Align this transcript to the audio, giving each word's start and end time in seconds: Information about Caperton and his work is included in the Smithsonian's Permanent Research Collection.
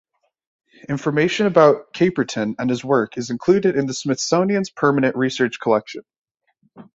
Information 0.89 1.45
about 1.45 1.93
Caperton 1.93 2.55
and 2.57 2.71
his 2.71 2.83
work 2.83 3.19
is 3.19 3.29
included 3.29 3.75
in 3.75 3.85
the 3.85 3.93
Smithsonian's 3.93 4.71
Permanent 4.71 5.15
Research 5.15 5.59
Collection. 5.59 6.01